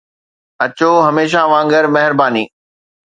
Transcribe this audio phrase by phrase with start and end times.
[0.63, 2.43] اچو، هميشه وانگر، مهرباني